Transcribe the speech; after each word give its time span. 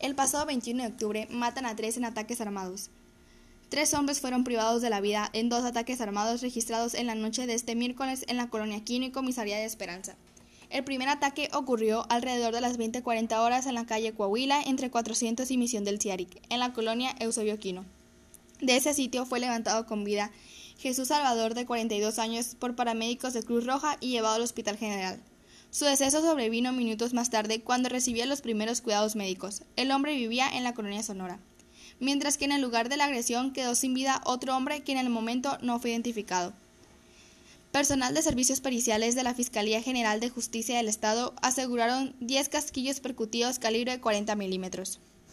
El 0.00 0.14
pasado 0.14 0.46
21 0.46 0.82
de 0.82 0.88
octubre 0.88 1.28
matan 1.30 1.66
a 1.66 1.76
tres 1.76 1.98
en 1.98 2.06
ataques 2.06 2.40
armados. 2.40 2.88
Tres 3.68 3.92
hombres 3.92 4.22
fueron 4.22 4.44
privados 4.44 4.80
de 4.80 4.88
la 4.88 5.02
vida 5.02 5.28
en 5.34 5.50
dos 5.50 5.62
ataques 5.62 6.00
armados 6.00 6.40
registrados 6.40 6.94
en 6.94 7.06
la 7.06 7.14
noche 7.14 7.46
de 7.46 7.52
este 7.52 7.74
miércoles 7.74 8.24
en 8.26 8.38
la 8.38 8.48
colonia 8.48 8.82
Quino 8.82 9.04
y 9.04 9.10
Comisaría 9.10 9.58
de 9.58 9.66
Esperanza. 9.66 10.16
El 10.70 10.84
primer 10.84 11.10
ataque 11.10 11.50
ocurrió 11.52 12.06
alrededor 12.08 12.54
de 12.54 12.62
las 12.62 12.78
20:40 12.78 13.42
horas 13.42 13.66
en 13.66 13.74
la 13.74 13.84
calle 13.84 14.14
Coahuila 14.14 14.62
entre 14.62 14.90
400 14.90 15.50
y 15.50 15.58
Misión 15.58 15.84
del 15.84 16.00
Ciaric, 16.00 16.40
en 16.48 16.60
la 16.60 16.72
colonia 16.72 17.14
Eusebio 17.20 17.58
Quino. 17.58 17.84
De 18.62 18.76
ese 18.76 18.94
sitio 18.94 19.26
fue 19.26 19.38
levantado 19.38 19.84
con 19.84 20.04
vida 20.04 20.30
Jesús 20.78 21.08
Salvador, 21.08 21.52
de 21.52 21.66
42 21.66 22.18
años, 22.18 22.54
por 22.58 22.74
paramédicos 22.74 23.34
de 23.34 23.42
Cruz 23.42 23.66
Roja 23.66 23.98
y 24.00 24.12
llevado 24.12 24.36
al 24.36 24.42
Hospital 24.42 24.78
General. 24.78 25.20
Su 25.72 25.84
deceso 25.84 26.20
sobrevino 26.20 26.72
minutos 26.72 27.14
más 27.14 27.30
tarde 27.30 27.60
cuando 27.60 27.88
recibía 27.88 28.26
los 28.26 28.40
primeros 28.40 28.80
cuidados 28.80 29.14
médicos. 29.14 29.62
El 29.76 29.92
hombre 29.92 30.16
vivía 30.16 30.48
en 30.48 30.64
la 30.64 30.74
colonia 30.74 31.04
Sonora. 31.04 31.38
Mientras 32.00 32.36
que 32.36 32.44
en 32.44 32.52
el 32.52 32.60
lugar 32.60 32.88
de 32.88 32.96
la 32.96 33.04
agresión 33.04 33.52
quedó 33.52 33.76
sin 33.76 33.94
vida 33.94 34.20
otro 34.24 34.56
hombre 34.56 34.82
que 34.82 34.90
en 34.90 34.98
el 34.98 35.10
momento 35.10 35.58
no 35.62 35.78
fue 35.78 35.90
identificado. 35.90 36.52
Personal 37.70 38.14
de 38.14 38.22
servicios 38.22 38.60
periciales 38.60 39.14
de 39.14 39.22
la 39.22 39.32
Fiscalía 39.32 39.80
General 39.80 40.18
de 40.18 40.28
Justicia 40.28 40.76
del 40.76 40.88
Estado 40.88 41.34
aseguraron 41.40 42.16
10 42.18 42.48
casquillos 42.48 42.98
percutidos 42.98 43.60
calibre 43.60 44.00
40 44.00 44.34
milímetros. 44.34 44.98